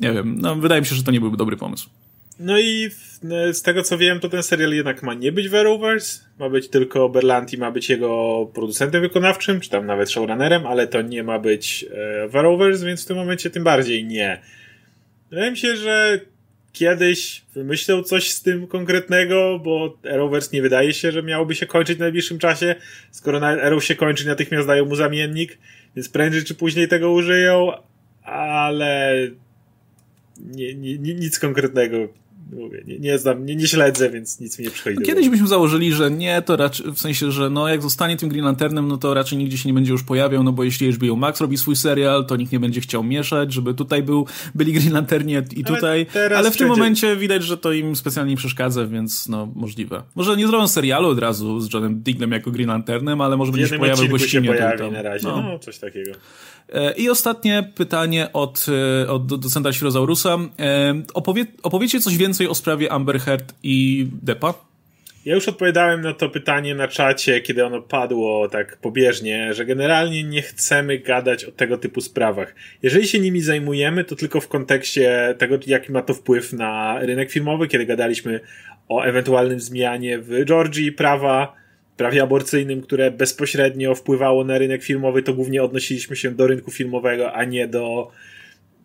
Nie 0.00 0.12
wiem, 0.12 0.38
no 0.40 0.56
wydaje 0.56 0.80
mi 0.80 0.86
się, 0.86 0.94
że 0.94 1.02
to 1.02 1.10
nie 1.10 1.20
byłby 1.20 1.36
dobry 1.36 1.56
pomysł. 1.56 1.90
No 2.38 2.58
i 2.58 2.90
no, 3.22 3.52
z 3.52 3.62
tego 3.62 3.82
co 3.82 3.98
wiem, 3.98 4.20
to 4.20 4.28
ten 4.28 4.42
serial 4.42 4.72
jednak 4.72 5.02
ma 5.02 5.14
nie 5.14 5.32
być 5.32 5.48
w 5.48 5.54
Arrowverse, 5.54 6.20
ma 6.38 6.48
być 6.48 6.68
tylko 6.68 7.08
Berlanti, 7.08 7.58
ma 7.58 7.70
być 7.70 7.90
jego 7.90 8.50
producentem 8.54 9.00
wykonawczym, 9.00 9.60
czy 9.60 9.70
tam 9.70 9.86
nawet 9.86 10.10
showrunnerem, 10.10 10.66
ale 10.66 10.86
to 10.86 11.02
nie 11.02 11.22
ma 11.22 11.38
być 11.38 11.86
e, 11.90 12.28
w 12.28 12.36
Arrowverse, 12.36 12.86
więc 12.86 13.04
w 13.04 13.06
tym 13.06 13.16
momencie 13.16 13.50
tym 13.50 13.64
bardziej 13.64 14.04
nie. 14.04 14.40
Wydaje 15.30 15.50
mi 15.50 15.56
się, 15.56 15.76
że 15.76 16.20
kiedyś 16.72 17.44
wymyślał 17.54 18.02
coś 18.02 18.30
z 18.30 18.42
tym 18.42 18.66
konkretnego, 18.66 19.60
bo 19.64 19.98
Arrowverse 20.12 20.50
nie 20.52 20.62
wydaje 20.62 20.94
się, 20.94 21.12
że 21.12 21.22
miałoby 21.22 21.54
się 21.54 21.66
kończyć 21.66 21.96
w 21.96 22.00
najbliższym 22.00 22.38
czasie. 22.38 22.74
Skoro 23.10 23.46
Arrow 23.46 23.84
się 23.84 23.94
kończy, 23.94 24.26
natychmiast 24.26 24.66
dają 24.66 24.84
mu 24.84 24.96
zamiennik, 24.96 25.58
więc 25.96 26.08
prędzej 26.08 26.44
czy 26.44 26.54
później 26.54 26.88
tego 26.88 27.10
użyją, 27.10 27.72
ale 28.22 29.16
nie, 30.38 30.74
nie, 30.74 31.14
nic 31.14 31.38
konkretnego 31.38 32.08
mówię, 32.52 32.82
nie, 32.86 32.98
nie 32.98 33.18
znam, 33.18 33.46
nie, 33.46 33.56
nie 33.56 33.66
śledzę, 33.66 34.10
więc 34.10 34.40
nic 34.40 34.58
mi 34.58 34.64
nie 34.64 34.70
przychodzi. 34.70 34.96
No, 35.00 35.06
kiedyś 35.06 35.28
byśmy 35.28 35.46
założyli, 35.46 35.92
że 35.92 36.10
nie, 36.10 36.42
to 36.42 36.56
raczej, 36.56 36.92
w 36.92 36.98
sensie, 36.98 37.32
że 37.32 37.50
no 37.50 37.68
jak 37.68 37.82
zostanie 37.82 38.16
tym 38.16 38.28
Green 38.28 38.44
Lanternem, 38.44 38.88
no 38.88 38.96
to 38.96 39.14
raczej 39.14 39.38
nigdzie 39.38 39.58
się 39.58 39.68
nie 39.68 39.74
będzie 39.74 39.92
już 39.92 40.02
pojawiał, 40.02 40.42
no 40.42 40.52
bo 40.52 40.64
jeśli 40.64 40.92
HBO 40.92 41.16
Max 41.16 41.40
robi 41.40 41.58
swój 41.58 41.76
serial, 41.76 42.26
to 42.26 42.36
nikt 42.36 42.52
nie 42.52 42.60
będzie 42.60 42.80
chciał 42.80 43.04
mieszać, 43.04 43.52
żeby 43.52 43.74
tutaj 43.74 44.02
był, 44.02 44.26
byli 44.54 44.72
Green 44.72 44.92
Lanterni 44.92 45.34
i 45.56 45.64
tutaj, 45.64 46.06
ale, 46.14 46.36
ale 46.36 46.50
w 46.50 46.56
tym 46.56 46.68
momencie 46.68 47.16
widać, 47.16 47.44
że 47.44 47.56
to 47.56 47.72
im 47.72 47.96
specjalnie 47.96 48.30
nie 48.30 48.36
przeszkadza, 48.36 48.86
więc 48.86 49.28
no 49.28 49.48
możliwe. 49.54 50.02
Może 50.14 50.36
nie 50.36 50.46
zrobią 50.46 50.68
serialu 50.68 51.08
od 51.08 51.18
razu 51.18 51.60
z 51.60 51.74
Johnem 51.74 52.00
Diglem 52.02 52.32
jako 52.32 52.50
Green 52.50 52.68
Lanternem, 52.68 53.20
ale 53.20 53.36
może 53.36 53.52
będzie 53.52 53.68
się 53.68 53.78
pojawiał 53.78 54.08
gościnnie. 54.08 54.48
się 54.48 54.54
pojawi 54.54 54.90
na 54.90 55.02
razie, 55.02 55.28
no. 55.28 55.42
no 55.42 55.58
coś 55.58 55.78
takiego. 55.78 56.12
E, 56.72 56.92
I 56.92 57.10
ostatnie 57.10 57.70
pytanie 57.74 58.32
od, 58.32 58.66
e, 59.04 59.10
od 59.10 59.40
docenta 59.40 59.72
Świrozaurusa. 59.72 60.38
E, 60.58 60.94
opowie, 61.14 61.44
opowiecie 61.62 62.00
coś 62.00 62.16
więcej 62.16 62.48
o 62.48 62.54
sprawie 62.54 62.92
Amber 62.92 63.20
Heard 63.20 63.54
i 63.62 64.06
Depa? 64.22 64.54
Ja 65.24 65.34
już 65.34 65.48
odpowiadałem 65.48 66.00
na 66.00 66.12
to 66.12 66.28
pytanie 66.28 66.74
na 66.74 66.88
czacie, 66.88 67.40
kiedy 67.40 67.66
ono 67.66 67.82
padło 67.82 68.48
tak 68.48 68.76
pobieżnie, 68.76 69.54
że 69.54 69.64
generalnie 69.64 70.24
nie 70.24 70.42
chcemy 70.42 70.98
gadać 70.98 71.44
o 71.44 71.52
tego 71.52 71.78
typu 71.78 72.00
sprawach. 72.00 72.54
Jeżeli 72.82 73.08
się 73.08 73.20
nimi 73.20 73.40
zajmujemy, 73.40 74.04
to 74.04 74.16
tylko 74.16 74.40
w 74.40 74.48
kontekście 74.48 75.34
tego, 75.38 75.58
jaki 75.66 75.92
ma 75.92 76.02
to 76.02 76.14
wpływ 76.14 76.52
na 76.52 76.98
rynek 77.00 77.30
filmowy, 77.30 77.68
kiedy 77.68 77.86
gadaliśmy 77.86 78.40
o 78.88 79.02
ewentualnym 79.02 79.60
zmianie 79.60 80.18
w 80.18 80.44
Georgii 80.44 80.92
prawa, 80.92 81.54
prawie 81.96 82.22
aborcyjnym, 82.22 82.82
które 82.82 83.10
bezpośrednio 83.10 83.94
wpływało 83.94 84.44
na 84.44 84.58
rynek 84.58 84.82
filmowy, 84.82 85.22
to 85.22 85.34
głównie 85.34 85.62
odnosiliśmy 85.62 86.16
się 86.16 86.30
do 86.30 86.46
rynku 86.46 86.70
filmowego, 86.70 87.32
a 87.32 87.44
nie 87.44 87.68
do 87.68 88.10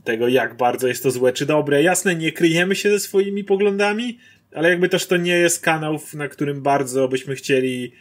tego, 0.03 0.27
jak 0.27 0.58
bardzo 0.58 0.88
jest 0.88 1.03
to 1.03 1.12
złe 1.12 1.34
czy 1.34 1.46
dobre. 1.46 1.84
Jasne, 1.84 2.15
nie 2.15 2.32
kryjemy 2.32 2.75
się 2.75 2.89
ze 2.89 3.00
swoimi 3.00 3.44
poglądami, 3.44 4.18
ale 4.56 4.70
jakby 4.70 4.89
też 4.89 5.06
to 5.06 5.18
nie 5.18 5.38
jest 5.38 5.63
kanał, 5.63 6.00
na 6.13 6.27
którym 6.27 6.62
bardzo 6.62 7.08
byśmy 7.08 7.36
chcieli 7.36 7.91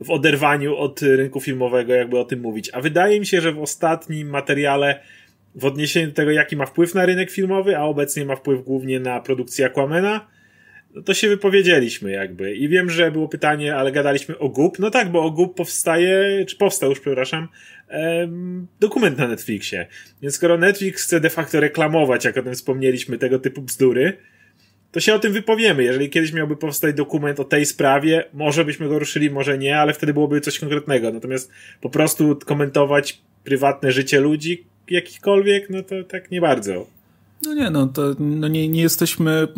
w 0.00 0.10
oderwaniu 0.10 0.76
od 0.76 1.02
rynku 1.02 1.40
filmowego 1.40 1.94
jakby 1.94 2.18
o 2.18 2.24
tym 2.24 2.40
mówić. 2.40 2.70
A 2.72 2.80
wydaje 2.80 3.20
mi 3.20 3.26
się, 3.26 3.40
że 3.40 3.52
w 3.52 3.58
ostatnim 3.58 4.28
materiale 4.28 5.00
w 5.54 5.64
odniesieniu 5.64 6.06
do 6.06 6.12
tego, 6.12 6.30
jaki 6.30 6.56
ma 6.56 6.66
wpływ 6.66 6.94
na 6.94 7.06
rynek 7.06 7.30
filmowy, 7.30 7.76
a 7.76 7.82
obecnie 7.82 8.24
ma 8.24 8.36
wpływ 8.36 8.64
głównie 8.64 9.00
na 9.00 9.20
produkcję 9.20 9.66
Aquamena, 9.66 10.26
no 10.96 11.02
to 11.02 11.14
się 11.14 11.28
wypowiedzieliśmy 11.28 12.10
jakby. 12.10 12.54
I 12.54 12.68
wiem, 12.68 12.90
że 12.90 13.10
było 13.10 13.28
pytanie, 13.28 13.76
ale 13.76 13.92
gadaliśmy 13.92 14.38
o 14.38 14.48
GUP. 14.48 14.78
No 14.78 14.90
tak, 14.90 15.10
bo 15.10 15.22
o 15.22 15.30
GUP 15.30 15.56
powstaje, 15.56 16.44
czy 16.46 16.56
powstał 16.56 16.90
już, 16.90 17.00
przepraszam, 17.00 17.48
em, 17.88 18.66
dokument 18.80 19.18
na 19.18 19.28
Netflixie. 19.28 19.86
Więc 20.22 20.34
skoro 20.34 20.58
Netflix 20.58 21.04
chce 21.04 21.20
de 21.20 21.30
facto 21.30 21.60
reklamować, 21.60 22.24
jak 22.24 22.36
o 22.36 22.42
tym 22.42 22.54
wspomnieliśmy, 22.54 23.18
tego 23.18 23.38
typu 23.38 23.62
bzdury, 23.62 24.16
to 24.92 25.00
się 25.00 25.14
o 25.14 25.18
tym 25.18 25.32
wypowiemy. 25.32 25.84
Jeżeli 25.84 26.10
kiedyś 26.10 26.32
miałby 26.32 26.56
powstać 26.56 26.94
dokument 26.94 27.40
o 27.40 27.44
tej 27.44 27.66
sprawie, 27.66 28.24
może 28.32 28.64
byśmy 28.64 28.88
go 28.88 28.98
ruszyli, 28.98 29.30
może 29.30 29.58
nie, 29.58 29.78
ale 29.78 29.94
wtedy 29.94 30.12
byłoby 30.12 30.40
coś 30.40 30.58
konkretnego. 30.58 31.12
Natomiast 31.12 31.52
po 31.80 31.90
prostu 31.90 32.38
komentować 32.46 33.20
prywatne 33.44 33.92
życie 33.92 34.20
ludzi, 34.20 34.64
jakichkolwiek, 34.90 35.70
no 35.70 35.82
to 35.82 36.04
tak 36.04 36.30
nie 36.30 36.40
bardzo. 36.40 36.95
No 37.42 37.54
nie, 37.54 37.70
no 37.70 37.86
to 37.86 38.02
no 38.18 38.48
nie, 38.48 38.68
nie 38.68 38.82
jesteśmy 38.82 39.48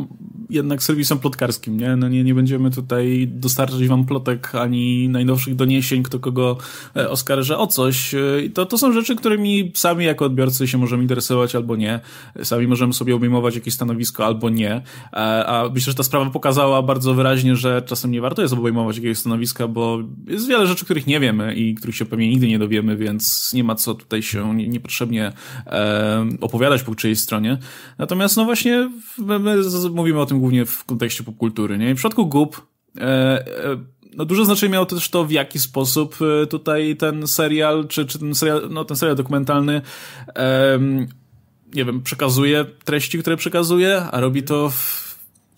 jednak 0.50 0.82
serwisem 0.82 1.18
plotkarskim, 1.18 1.80
nie? 1.80 1.96
No 1.96 2.08
nie, 2.08 2.24
nie 2.24 2.34
będziemy 2.34 2.70
tutaj 2.70 3.28
dostarczyć 3.30 3.88
wam 3.88 4.04
plotek 4.04 4.54
ani 4.54 5.08
najnowszych 5.08 5.56
doniesień, 5.56 6.02
kto 6.02 6.18
kogo 6.18 6.58
e, 6.96 7.10
oskarża 7.10 7.58
o 7.58 7.66
coś. 7.66 8.14
I 8.44 8.50
to, 8.50 8.66
to 8.66 8.78
są 8.78 8.92
rzeczy, 8.92 9.16
którymi 9.16 9.72
sami 9.74 10.04
jako 10.04 10.24
odbiorcy 10.24 10.68
się 10.68 10.78
możemy 10.78 11.02
interesować 11.02 11.54
albo 11.54 11.76
nie. 11.76 12.00
Sami 12.42 12.66
możemy 12.66 12.92
sobie 12.92 13.14
obejmować 13.14 13.54
jakieś 13.54 13.74
stanowisko 13.74 14.26
albo 14.26 14.50
nie. 14.50 14.82
A 15.12 15.64
myślę, 15.74 15.90
że 15.90 15.96
ta 15.96 16.02
sprawa 16.02 16.30
pokazała 16.30 16.82
bardzo 16.82 17.14
wyraźnie, 17.14 17.56
że 17.56 17.82
czasem 17.86 18.10
nie 18.10 18.20
warto 18.20 18.42
jest 18.42 18.54
obejmować 18.54 18.96
jakiegoś 18.96 19.18
stanowiska, 19.18 19.68
bo 19.68 19.98
jest 20.26 20.48
wiele 20.48 20.66
rzeczy, 20.66 20.84
których 20.84 21.06
nie 21.06 21.20
wiemy 21.20 21.54
i 21.54 21.74
których 21.74 21.96
się 21.96 22.04
pewnie 22.04 22.28
nigdy 22.28 22.48
nie 22.48 22.58
dowiemy, 22.58 22.96
więc 22.96 23.52
nie 23.54 23.64
ma 23.64 23.74
co 23.74 23.94
tutaj 23.94 24.22
się 24.22 24.54
niepotrzebnie 24.54 25.32
e, 25.66 26.26
opowiadać 26.40 26.82
po 26.82 26.94
czyjejś 26.94 27.20
stronie. 27.20 27.58
Natomiast 27.98 28.36
no 28.36 28.44
właśnie 28.44 28.90
my 29.18 29.38
mówimy 29.90 30.20
o 30.20 30.26
tym 30.26 30.40
głównie 30.40 30.66
w 30.66 30.84
kontekście 30.84 31.24
popkultury, 31.24 31.78
nie? 31.78 31.94
W 31.94 31.96
przypadku 31.96 32.26
GUP 32.26 32.56
e, 32.96 33.02
e, 33.02 33.44
no 34.14 34.24
dużo 34.24 34.44
znaczenia 34.44 34.72
miało 34.72 34.86
też 34.86 35.10
to, 35.10 35.24
w 35.24 35.30
jaki 35.30 35.58
sposób 35.58 36.16
e, 36.42 36.46
tutaj 36.46 36.96
ten 36.96 37.26
serial, 37.26 37.88
czy, 37.88 38.06
czy 38.06 38.18
ten 38.18 38.34
serial, 38.34 38.68
no 38.70 38.84
ten 38.84 38.96
serial 38.96 39.16
dokumentalny 39.16 39.82
nie 41.74 41.84
wiem, 41.84 42.02
przekazuje 42.02 42.64
treści, 42.84 43.18
które 43.18 43.36
przekazuje, 43.36 44.02
a 44.02 44.20
robi 44.20 44.42
to 44.42 44.70
w 44.70 45.07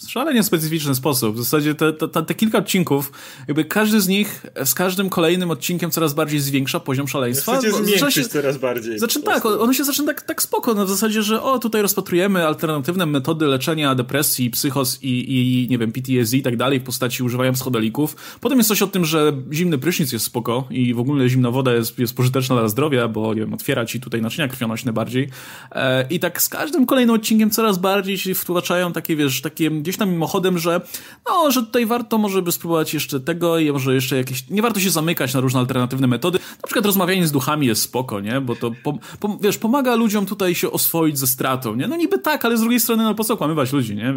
szalenie 0.09 0.43
specyficzny 0.43 0.95
sposób. 0.95 1.37
W 1.37 1.39
zasadzie 1.39 1.75
te, 1.75 1.93
te, 1.93 2.23
te, 2.23 2.35
kilka 2.35 2.59
odcinków, 2.59 3.13
jakby 3.49 3.65
każdy 3.65 4.01
z 4.01 4.09
nich 4.09 4.47
z 4.65 4.75
każdym 4.75 5.11
kolejnym 5.11 5.51
odcinkiem 5.51 5.91
coraz 5.91 6.15
bardziej 6.15 6.41
zwiększa 6.41 6.81
poziom 6.81 7.09
szaleństwa. 7.09 7.59
W 7.59 7.63
zasadzie 7.63 8.11
się 8.23 8.29
coraz 8.29 8.59
bardziej. 8.59 8.99
Znaczy 8.99 9.23
tak, 9.23 9.47
one 9.47 9.75
się 9.75 9.85
zaczyna 9.85 10.07
tak, 10.07 10.23
tak 10.23 10.43
spoko, 10.43 10.75
no 10.75 10.87
w 10.87 10.89
zasadzie, 10.89 11.23
że 11.23 11.43
o, 11.43 11.59
tutaj 11.59 11.83
rozpatrujemy 11.83 12.47
alternatywne 12.47 13.07
metody 13.07 13.47
leczenia 13.47 13.95
depresji, 13.95 14.51
psychos 14.51 14.99
i, 15.03 15.09
i 15.09 15.69
nie 15.71 15.79
wiem, 15.79 15.93
PTSD 15.93 16.37
i 16.37 16.43
tak 16.43 16.57
dalej 16.57 16.81
w 16.81 16.83
postaci 16.83 17.23
używania 17.23 17.55
schodolików. 17.55 18.17
Potem 18.41 18.59
jest 18.59 18.69
coś 18.69 18.83
o 18.83 18.87
tym, 18.87 19.05
że 19.05 19.33
zimny 19.53 19.79
prysznic 19.79 20.13
jest 20.13 20.25
spoko 20.25 20.67
i 20.71 20.95
w 20.95 21.01
ogóle 21.01 21.29
zimna 21.29 21.51
woda 21.51 21.75
jest, 21.75 21.99
jest 21.99 22.15
pożyteczna 22.15 22.57
dla 22.57 22.69
zdrowia, 22.69 23.09
bo 23.09 23.35
nie 23.35 23.41
wiem, 23.41 23.55
otwiera 23.55 23.87
ci 23.87 24.01
tutaj 24.01 24.23
naczynia 24.23 24.49
krwionośne 24.49 24.93
bardziej. 24.93 25.29
E, 25.73 26.07
I 26.11 26.21
tak 26.21 26.43
z 26.43 26.49
każdym 26.49 26.87
kolejnym 26.87 27.15
odcinkiem 27.15 27.51
coraz 27.51 27.79
bardziej 27.79 28.19
się 28.19 28.35
wtłaczają 28.35 28.93
takie, 28.93 29.17
wiesz, 29.17 29.41
takie 29.41 29.71
gdzieś 29.91 29.99
tam 29.99 30.11
mimochodem, 30.11 30.59
że 30.59 30.81
no, 31.29 31.51
że 31.51 31.63
tutaj 31.63 31.87
warto 31.87 32.19
może 32.19 32.43
by 32.43 32.53
spróbować 32.53 32.95
jeszcze 32.95 33.21
tego 33.21 33.59
i 33.59 33.73
może 33.73 33.95
jeszcze 33.95 34.17
jakieś, 34.17 34.49
nie 34.51 34.63
warto 34.63 34.81
się 34.81 34.91
zamykać 34.91 35.35
na 35.35 35.41
różne 35.41 35.61
alternatywne 35.61 36.07
metody. 36.07 36.39
Na 36.39 36.67
przykład 36.67 36.87
rozmawianie 36.87 37.27
z 37.27 37.33
duchami 37.33 37.67
jest 37.67 37.83
spoko, 37.83 38.21
nie? 38.21 38.41
Bo 38.41 38.57
to, 38.57 38.73
po, 38.83 38.99
po, 39.21 39.39
wiesz, 39.43 39.59
pomaga 39.59 39.95
ludziom 39.95 40.27
tutaj 40.27 40.55
się 40.55 40.71
oswoić 40.71 41.19
ze 41.19 41.27
stratą, 41.27 41.75
nie? 41.75 41.89
No 41.89 41.97
niby 41.97 42.19
tak, 42.19 42.45
ale 42.45 42.57
z 42.57 42.61
drugiej 42.61 42.81
strony, 42.81 43.03
no 43.03 43.15
po 43.15 43.25
co 43.25 43.37
kłamywać 43.37 43.73
ludzi, 43.73 43.97
nie? 43.97 44.15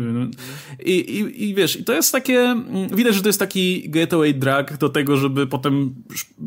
I, 0.86 0.92
i, 0.92 1.50
i 1.50 1.56
wiesz, 1.56 1.80
i 1.80 1.84
to 1.84 1.94
jest 1.94 2.12
takie, 2.12 2.40
mm, 2.40 2.96
widać, 2.96 3.16
że 3.16 3.22
to 3.22 3.30
jest 3.30 3.40
taki 3.40 3.90
getaway 3.90 4.34
drag 4.34 4.78
do 4.78 4.90
tego, 4.90 5.18
żeby 5.18 5.48
potem 5.48 5.96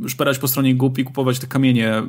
szperać 0.09 0.39
po 0.39 0.49
stronie 0.49 0.75
głupi, 0.75 1.05
kupować 1.05 1.39
te 1.39 1.47
kamienie 1.47 1.93
e, 1.93 2.05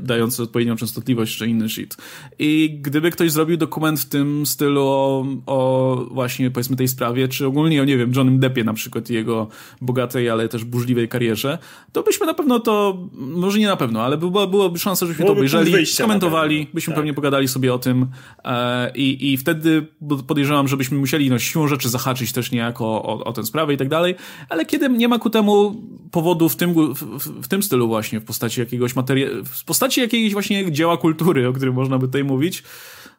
dające 0.00 0.42
odpowiednią 0.42 0.76
częstotliwość 0.76 1.38
czy 1.38 1.46
inny 1.46 1.68
shit. 1.68 1.96
I 2.38 2.78
gdyby 2.82 3.10
ktoś 3.10 3.32
zrobił 3.32 3.56
dokument 3.56 4.00
w 4.00 4.04
tym 4.04 4.46
stylu 4.46 4.82
o, 4.82 5.26
o 5.46 5.96
właśnie 6.10 6.45
powiedzmy 6.50 6.76
tej 6.76 6.88
sprawie, 6.88 7.28
czy 7.28 7.46
ogólnie 7.46 7.82
o, 7.82 7.84
nie 7.84 7.96
wiem, 7.96 8.12
Johnem 8.16 8.38
Deppie 8.38 8.64
na 8.64 8.74
przykład 8.74 9.10
i 9.10 9.14
jego 9.14 9.48
bogatej, 9.80 10.30
ale 10.30 10.48
też 10.48 10.64
burzliwej 10.64 11.08
karierze, 11.08 11.58
to 11.92 12.02
byśmy 12.02 12.26
na 12.26 12.34
pewno 12.34 12.60
to, 12.60 12.98
może 13.12 13.58
nie 13.58 13.66
na 13.66 13.76
pewno, 13.76 14.02
ale 14.02 14.16
była, 14.16 14.46
byłaby 14.46 14.78
szansa, 14.78 15.06
żebyśmy 15.06 15.24
Byłoby 15.24 15.48
to 15.50 15.58
obejrzeli, 15.58 15.86
skomentowali, 15.86 16.66
byśmy 16.74 16.90
tak. 16.90 16.98
pewnie 16.98 17.14
pogadali 17.14 17.48
sobie 17.48 17.74
o 17.74 17.78
tym 17.78 18.06
e, 18.44 18.92
i, 18.94 19.32
i 19.32 19.36
wtedy 19.36 19.86
podejrzewam, 20.26 20.68
żebyśmy 20.68 20.98
musieli 20.98 21.30
no, 21.30 21.38
siłą 21.38 21.68
rzeczy 21.68 21.88
zahaczyć 21.88 22.32
też 22.32 22.52
niejako 22.52 22.84
o, 22.84 23.24
o 23.24 23.32
tę 23.32 23.44
sprawę 23.44 23.74
i 23.74 23.76
tak 23.76 23.88
dalej, 23.88 24.14
ale 24.48 24.66
kiedy 24.66 24.88
nie 24.88 25.08
ma 25.08 25.18
ku 25.18 25.30
temu 25.30 25.82
powodu 26.10 26.48
w 26.48 26.56
tym, 26.56 26.94
w, 26.94 27.42
w 27.42 27.48
tym 27.48 27.62
stylu 27.62 27.88
właśnie, 27.88 28.20
w 28.20 28.24
postaci 28.24 28.60
jakiegoś 28.60 28.96
materiału, 28.96 29.44
w 29.44 29.64
postaci 29.64 30.00
jakiegoś 30.00 30.32
właśnie 30.32 30.72
dzieła 30.72 30.96
kultury, 30.96 31.48
o 31.48 31.52
którym 31.52 31.74
można 31.74 31.98
by 31.98 32.06
tutaj 32.06 32.24
mówić, 32.24 32.62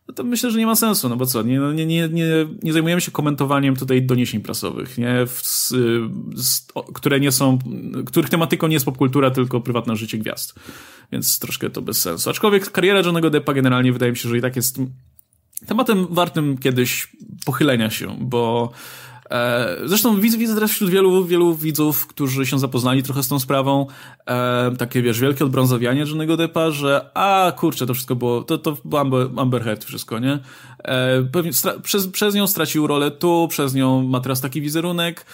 no 0.08 0.14
to 0.14 0.24
myślę, 0.24 0.52
że 0.52 0.60
nie 0.60 0.66
ma 0.66 0.76
sensu, 0.76 1.10
no 1.10 1.16
bo 1.16 1.26
co, 1.26 1.42
nie, 1.42 1.60
nie, 1.60 1.86
nie, 1.86 2.10
nie, 2.10 2.26
nie 2.64 2.74
zajmujemy 2.74 3.02
się 3.02 3.12
komentowaniem 3.12 3.76
tutaj 3.76 4.02
doniesień 4.02 4.42
prasowych, 4.42 4.98
nie, 4.98 5.26
w, 5.26 5.42
z, 5.42 5.74
które 6.94 7.20
nie 7.20 7.32
są, 7.32 7.60
których 8.06 8.30
tematyką 8.30 8.68
nie 8.68 8.74
jest 8.74 8.86
popkultura, 8.86 9.32
tylko 9.32 9.62
prywatne 9.62 9.96
życie 9.96 10.18
gwiazd. 10.18 10.60
Więc 11.12 11.40
troszkę 11.40 11.70
to 11.70 11.82
bez 11.82 12.02
sensu. 12.02 12.30
Aczkolwiek 12.30 12.72
kariera 12.72 13.00
Johnego 13.00 13.30
Deppa 13.30 13.54
generalnie 13.54 13.94
wydaje 13.94 14.12
mi 14.12 14.18
się, 14.18 14.30
że 14.30 14.38
i 14.38 14.42
tak 14.42 14.56
jest 14.56 14.80
tematem 15.66 16.08
wartym 16.10 16.58
kiedyś 16.58 17.08
pochylenia 17.46 17.90
się, 17.90 18.18
bo 18.22 18.72
zresztą 19.86 20.20
widzę, 20.20 20.38
widzę 20.38 20.56
teraz 20.56 20.72
wśród 20.72 20.90
wielu, 20.90 21.26
wielu 21.26 21.56
widzów, 21.56 22.08
którzy 22.08 22.46
się 22.46 22.60
zapoznali 22.60 23.04
trochę 23.04 23.24
z 23.24 23.28
tą 23.28 23.40
sprawą, 23.40 23.88
e, 24.26 24.72
takie 24.78 25.02
wiesz, 25.02 25.20
wielkie 25.20 25.46
odbrązowianie 25.46 26.06
Johnny'ego 26.06 26.38
Deppa, 26.38 26.72
że 26.72 27.10
a 27.14 27.52
kurczę, 27.58 27.86
to 27.86 27.94
wszystko 27.94 28.16
było, 28.16 28.44
to, 28.44 28.58
to 28.58 28.78
Amber, 29.00 29.28
Amber 29.38 29.64
Heard 29.64 29.86
wszystko, 29.86 30.20
nie? 30.20 30.40
E, 30.84 31.24
pewnie 31.32 31.52
przez, 31.84 32.08
przez 32.08 32.36
nią 32.36 32.48
stracił 32.48 32.88
rolę 32.88 33.12
tu, 33.12 33.48
przez 33.50 33.74
nią 33.74 34.04
ma 34.04 34.20
teraz 34.20 34.42
taki 34.42 34.62
wizerunek. 34.62 35.26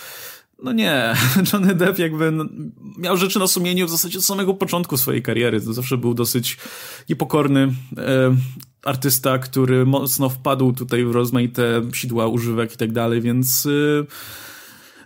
No 0.63 0.71
nie, 0.71 1.13
Johnny 1.53 1.75
Depp 1.75 1.99
jakby 1.99 2.31
miał 2.97 3.17
rzeczy 3.17 3.39
na 3.39 3.47
sumieniu 3.47 3.87
w 3.87 3.91
zasadzie 3.91 4.17
od 4.17 4.25
samego 4.25 4.53
początku 4.53 4.97
swojej 4.97 5.21
kariery. 5.21 5.61
To 5.61 5.73
zawsze 5.73 5.97
był 5.97 6.13
dosyć 6.13 6.57
niepokorny 7.09 7.73
e, 7.97 8.35
artysta, 8.83 9.37
który 9.37 9.85
mocno 9.85 10.29
wpadł 10.29 10.73
tutaj 10.73 11.05
w 11.05 11.11
rozmaite 11.11 11.81
sidła 11.93 12.27
używek 12.27 12.73
i 12.73 12.77
tak 12.77 12.91
dalej, 12.91 13.21
więc... 13.21 13.65
E, 13.65 14.05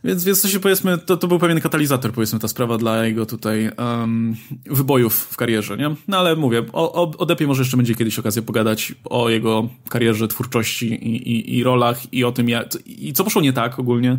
więc, 0.07 0.23
więc 0.23 0.41
to 0.41 0.47
się 0.47 0.59
powiedzmy, 0.59 0.97
to, 0.97 1.17
to 1.17 1.27
był 1.27 1.39
pewien 1.39 1.61
katalizator, 1.61 2.11
powiedzmy, 2.11 2.39
ta 2.39 2.47
sprawa 2.47 2.77
dla 2.77 3.05
jego 3.05 3.25
tutaj 3.25 3.69
um, 3.77 4.35
wybojów 4.65 5.13
w 5.13 5.37
karierze, 5.37 5.77
nie? 5.77 5.95
No 6.07 6.17
ale 6.17 6.35
mówię, 6.35 6.63
o, 6.73 6.93
o, 6.93 7.11
o 7.17 7.25
Depie 7.25 7.47
może 7.47 7.61
jeszcze 7.61 7.77
będzie 7.77 7.95
kiedyś 7.95 8.19
okazja 8.19 8.41
pogadać 8.41 8.93
o 9.05 9.29
jego 9.29 9.69
karierze, 9.89 10.27
twórczości 10.27 10.87
i, 10.93 11.31
i, 11.31 11.57
i 11.57 11.63
rolach 11.63 12.13
i 12.13 12.23
o 12.23 12.31
tym, 12.31 12.49
jak, 12.49 12.67
i 12.85 13.13
co 13.13 13.23
poszło 13.23 13.41
nie 13.41 13.53
tak 13.53 13.79
ogólnie, 13.79 14.17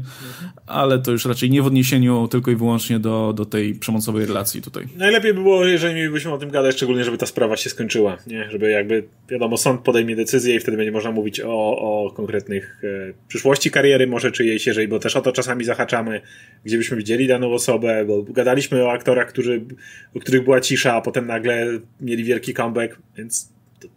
ale 0.66 0.98
to 0.98 1.10
już 1.10 1.24
raczej 1.24 1.50
nie 1.50 1.62
w 1.62 1.66
odniesieniu 1.66 2.28
tylko 2.28 2.50
i 2.50 2.56
wyłącznie 2.56 2.98
do, 2.98 3.32
do 3.36 3.44
tej 3.44 3.74
przemocowej 3.74 4.26
relacji 4.26 4.62
tutaj. 4.62 4.84
Najlepiej 4.96 5.34
by 5.34 5.42
było, 5.42 5.64
jeżeli 5.64 5.94
mielibyśmy 5.94 6.32
o 6.32 6.38
tym 6.38 6.50
gadać, 6.50 6.76
szczególnie, 6.76 7.04
żeby 7.04 7.18
ta 7.18 7.26
sprawa 7.26 7.56
się 7.56 7.70
skończyła, 7.70 8.16
nie? 8.26 8.50
Żeby 8.50 8.70
jakby, 8.70 9.04
wiadomo, 9.28 9.56
sąd 9.56 9.80
podejmie 9.80 10.16
decyzję 10.16 10.54
i 10.54 10.60
wtedy 10.60 10.76
będzie 10.76 10.92
można 10.92 11.12
mówić 11.12 11.40
o, 11.40 11.78
o 11.78 12.12
konkretnych 12.16 12.80
e, 12.84 13.12
przyszłości 13.28 13.70
kariery 13.70 14.06
może 14.06 14.32
czyjejś, 14.32 14.66
jeżeli, 14.66 14.88
bo 14.88 14.98
też 14.98 15.16
o 15.16 15.20
to 15.20 15.32
czasami 15.32 15.64
zahaczamy, 15.78 16.20
gdzie 16.64 16.78
byśmy 16.78 16.96
widzieli 16.96 17.26
daną 17.26 17.52
osobę, 17.52 18.04
bo 18.04 18.22
gadaliśmy 18.22 18.84
o 18.84 18.92
aktorach, 18.92 19.28
którzy, 19.28 19.64
u 20.14 20.20
których 20.20 20.44
była 20.44 20.60
cisza, 20.60 20.94
a 20.94 21.00
potem 21.00 21.26
nagle 21.26 21.66
mieli 22.00 22.24
wielki 22.24 22.54
comeback, 22.54 22.98
więc 23.16 23.52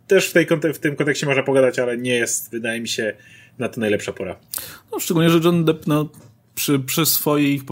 też 0.07 0.29
w, 0.29 0.33
tej, 0.33 0.47
w 0.73 0.79
tym 0.79 0.95
kontekście 0.95 1.25
można 1.25 1.43
pogadać, 1.43 1.79
ale 1.79 1.97
nie 1.97 2.15
jest, 2.15 2.51
wydaje 2.51 2.81
mi 2.81 2.87
się, 2.87 3.13
na 3.59 3.69
to 3.69 3.79
najlepsza 3.79 4.13
pora. 4.13 4.39
No, 4.91 4.99
szczególnie, 4.99 5.29
że 5.29 5.39
John 5.43 5.65
Depp 5.65 5.83
no, 5.87 6.09
przy, 6.55 6.79
przy 6.79 7.05
swoich, 7.05 7.63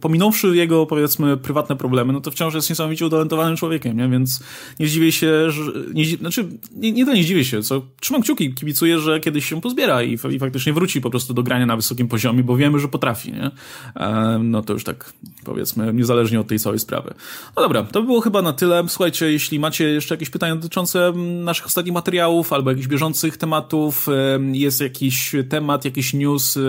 pominąwszy 0.00 0.56
jego, 0.56 0.86
powiedzmy, 0.86 1.36
prywatne 1.36 1.76
problemy, 1.76 2.12
no 2.12 2.20
to 2.20 2.30
wciąż 2.30 2.54
jest 2.54 2.70
niesamowicie 2.70 3.06
utalentowanym 3.06 3.56
człowiekiem, 3.56 3.96
nie? 3.96 4.08
Więc 4.08 4.42
nie 4.80 4.88
zdziwię 4.88 5.12
się, 5.12 5.50
że, 5.50 5.72
nie, 5.94 6.04
znaczy, 6.04 6.48
nie, 6.76 6.92
nie 6.92 7.06
to 7.06 7.14
nie 7.14 7.22
zdziwię 7.22 7.44
się, 7.44 7.62
co 7.62 7.82
trzymam 8.00 8.22
kciuki, 8.22 8.54
kibicuję, 8.54 8.98
że 8.98 9.20
kiedyś 9.20 9.46
się 9.46 9.60
pozbiera 9.60 10.02
i, 10.02 10.18
i 10.30 10.38
faktycznie 10.38 10.72
wróci 10.72 11.00
po 11.00 11.10
prostu 11.10 11.34
do 11.34 11.42
grania 11.42 11.66
na 11.66 11.76
wysokim 11.76 12.08
poziomie, 12.08 12.42
bo 12.42 12.56
wiemy, 12.56 12.78
że 12.78 12.88
potrafi, 12.88 13.32
nie? 13.32 13.50
E, 13.96 14.38
no 14.42 14.62
to 14.62 14.72
już 14.72 14.84
tak, 14.84 15.12
powiedzmy, 15.44 15.94
niezależnie 15.94 16.40
od 16.40 16.46
tej 16.46 16.58
całej 16.58 16.78
sprawy. 16.78 17.14
No 17.56 17.62
dobra, 17.62 17.82
to 17.82 18.00
by 18.00 18.06
było 18.06 18.20
chyba 18.20 18.42
na 18.42 18.52
tyle. 18.52 18.84
Słuchajcie, 18.88 19.32
jeśli 19.32 19.60
macie 19.60 19.84
jeszcze 19.84 20.14
jakieś 20.14 20.30
pytania 20.30 20.56
dotyczące 20.56 21.12
naszych 21.44 21.66
ostatnich 21.66 21.94
materiałów 21.94 22.52
albo 22.52 22.70
jakichś 22.70 22.88
bieżących 22.88 23.36
tematów, 23.36 24.06
jest 24.52 24.80
jakiś 24.80 25.34
temat, 25.48 25.84
jakiś 25.84 26.14
news, 26.14 26.56
e, 26.56 26.60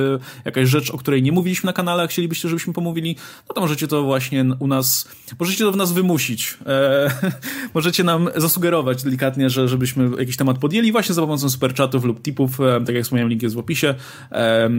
jakaś 0.45 0.69
rzecz, 0.69 0.91
o 0.91 0.97
której 0.97 1.23
nie 1.23 1.31
mówiliśmy, 1.31 1.44
mówiliśmy 1.45 1.67
na 1.67 1.73
kanale, 1.73 2.03
a 2.03 2.07
chcielibyście, 2.07 2.49
żebyśmy 2.49 2.73
pomówili, 2.73 3.15
no 3.49 3.55
to 3.55 3.61
możecie 3.61 3.87
to 3.87 4.03
właśnie 4.03 4.45
u 4.59 4.67
nas, 4.67 5.07
możecie 5.39 5.63
to 5.63 5.71
w 5.71 5.75
nas 5.75 5.91
wymusić. 5.91 6.57
E, 6.65 7.31
możecie 7.75 8.03
nam 8.03 8.29
zasugerować 8.35 9.03
delikatnie, 9.03 9.49
że 9.49 9.67
żebyśmy 9.67 10.09
jakiś 10.19 10.37
temat 10.37 10.57
podjęli 10.57 10.91
właśnie 10.91 11.15
za 11.15 11.21
pomocą 11.21 11.49
superchatów 11.49 12.03
lub 12.03 12.21
tipów, 12.21 12.59
e, 12.59 12.81
tak 12.85 12.95
jak 12.95 13.03
wspomniałem, 13.03 13.29
link 13.29 13.43
jest 13.43 13.55
w 13.55 13.57
opisie. 13.57 13.95
E, 14.31 14.69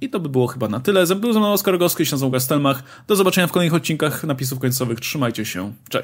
I 0.00 0.08
to 0.08 0.20
by 0.20 0.28
było 0.28 0.46
chyba 0.46 0.68
na 0.68 0.80
tyle. 0.80 1.06
Był 1.06 1.32
ze 1.32 1.38
mną 1.38 1.52
Oskar 1.52 1.72
Rogowski, 1.72 2.06
się 2.06 2.14
nazywam 2.16 2.40
Stelmach. 2.40 2.82
Do 3.06 3.16
zobaczenia 3.16 3.46
w 3.46 3.52
kolejnych 3.52 3.74
odcinkach 3.74 4.24
napisów 4.24 4.58
końcowych. 4.58 5.00
Trzymajcie 5.00 5.44
się. 5.44 5.72
Cześć. 5.88 6.02